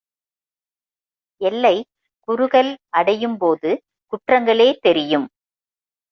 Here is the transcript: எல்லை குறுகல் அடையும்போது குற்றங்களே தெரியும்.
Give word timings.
எல்லை 1.41 1.73
குறுகல் 2.27 2.71
அடையும்போது 2.97 3.69
குற்றங்களே 4.13 4.67
தெரியும். 4.81 5.27